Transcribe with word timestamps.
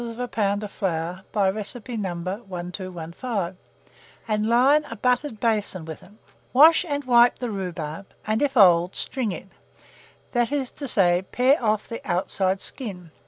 of 0.19 0.71
flour, 0.71 1.21
by 1.31 1.47
recipe 1.47 1.95
No. 1.95 2.15
1215, 2.47 3.55
and 4.27 4.47
line 4.47 4.83
a 4.85 4.95
buttered 4.95 5.39
basin 5.39 5.85
with 5.85 6.01
it. 6.01 6.09
Wash 6.53 6.83
and 6.89 7.03
wipe 7.03 7.37
the 7.37 7.51
rhubarb, 7.51 8.07
and, 8.25 8.41
if 8.41 8.57
old, 8.57 8.95
string 8.95 9.31
it 9.31 9.49
that 10.31 10.51
is 10.51 10.71
to 10.71 10.87
say, 10.87 11.23
pare 11.31 11.63
off 11.63 11.87
the 11.87 12.01
outside 12.03 12.59
skin. 12.59 13.11